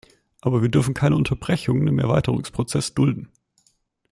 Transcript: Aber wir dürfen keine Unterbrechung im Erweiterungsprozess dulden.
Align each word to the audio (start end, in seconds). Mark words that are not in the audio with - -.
Aber 0.41 0.63
wir 0.63 0.69
dürfen 0.69 0.95
keine 0.95 1.15
Unterbrechung 1.15 1.85
im 1.85 1.99
Erweiterungsprozess 1.99 2.95
dulden. 2.95 3.29